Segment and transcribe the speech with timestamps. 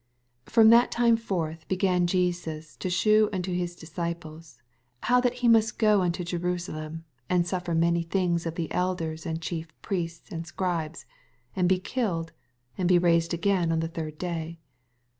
[0.47, 4.59] 21 From that time forth began Jesus to shew unto his disciples,
[5.01, 9.39] how that he must go unto Jerusalem, and suffer many things of the elders and
[9.43, 11.05] Chief Priests and Scribes,
[11.55, 12.31] and be killed,
[12.79, 14.57] and bo raised again the third day.